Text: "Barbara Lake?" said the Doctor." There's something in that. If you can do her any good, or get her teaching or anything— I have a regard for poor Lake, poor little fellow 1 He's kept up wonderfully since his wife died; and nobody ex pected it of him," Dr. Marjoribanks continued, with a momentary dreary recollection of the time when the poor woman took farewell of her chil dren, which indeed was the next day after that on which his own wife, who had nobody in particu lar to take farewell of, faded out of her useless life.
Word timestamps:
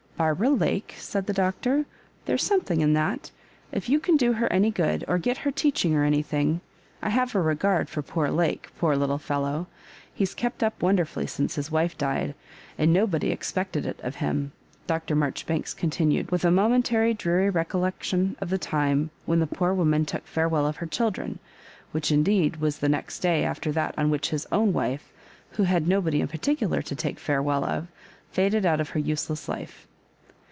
"Barbara 0.17 0.51
Lake?" 0.51 0.93
said 0.99 1.25
the 1.25 1.33
Doctor." 1.33 1.85
There's 2.25 2.43
something 2.43 2.79
in 2.81 2.93
that. 2.93 3.31
If 3.71 3.89
you 3.89 3.99
can 3.99 4.17
do 4.17 4.33
her 4.33 4.45
any 4.53 4.69
good, 4.69 5.03
or 5.07 5.17
get 5.17 5.39
her 5.39 5.49
teaching 5.51 5.95
or 5.95 6.03
anything— 6.03 6.61
I 7.01 7.09
have 7.09 7.33
a 7.33 7.41
regard 7.41 7.89
for 7.89 8.03
poor 8.03 8.29
Lake, 8.29 8.69
poor 8.77 8.95
little 8.95 9.17
fellow 9.17 9.57
1 9.57 9.67
He's 10.13 10.35
kept 10.35 10.61
up 10.61 10.79
wonderfully 10.79 11.25
since 11.25 11.55
his 11.55 11.71
wife 11.71 11.97
died; 11.97 12.35
and 12.77 12.93
nobody 12.93 13.31
ex 13.31 13.51
pected 13.51 13.85
it 13.87 13.99
of 14.03 14.17
him," 14.17 14.51
Dr. 14.85 15.15
Marjoribanks 15.15 15.73
continued, 15.73 16.29
with 16.29 16.45
a 16.45 16.51
momentary 16.51 17.15
dreary 17.15 17.49
recollection 17.49 18.35
of 18.41 18.51
the 18.51 18.59
time 18.59 19.09
when 19.25 19.39
the 19.39 19.47
poor 19.47 19.73
woman 19.73 20.05
took 20.05 20.27
farewell 20.27 20.67
of 20.67 20.77
her 20.77 20.85
chil 20.85 21.09
dren, 21.09 21.39
which 21.93 22.11
indeed 22.11 22.57
was 22.57 22.77
the 22.77 22.89
next 22.89 23.21
day 23.21 23.43
after 23.43 23.71
that 23.71 23.97
on 23.97 24.11
which 24.11 24.29
his 24.29 24.45
own 24.51 24.71
wife, 24.71 25.11
who 25.53 25.63
had 25.63 25.87
nobody 25.87 26.21
in 26.21 26.27
particu 26.27 26.69
lar 26.69 26.83
to 26.83 26.93
take 26.93 27.17
farewell 27.17 27.63
of, 27.65 27.87
faded 28.29 28.67
out 28.67 28.79
of 28.79 28.89
her 28.89 28.99
useless 28.99 29.49
life. 29.49 29.87